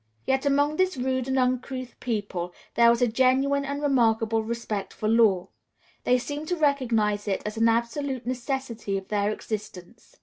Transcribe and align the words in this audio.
Yet 0.25 0.47
among 0.47 0.77
this 0.77 0.97
rude 0.97 1.27
and 1.27 1.37
uncouth 1.37 1.93
people 1.99 2.55
there 2.73 2.89
was 2.89 3.03
a 3.03 3.07
genuine 3.07 3.63
and 3.63 3.83
remarkable 3.83 4.41
respect 4.41 4.93
for 4.95 5.07
law. 5.07 5.49
They 6.05 6.17
seemed 6.17 6.47
to 6.47 6.57
recognize 6.57 7.27
it 7.27 7.43
as 7.45 7.55
an 7.55 7.69
absolute 7.69 8.25
necessity 8.25 8.97
of 8.97 9.09
their 9.09 9.29
existence. 9.29 10.15